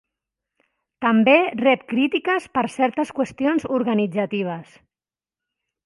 També 1.05 1.35
rep 1.59 1.83
crítiques 1.93 2.49
per 2.57 2.65
certes 2.79 3.13
qüestions 3.21 3.71
organitzatives. 3.81 4.77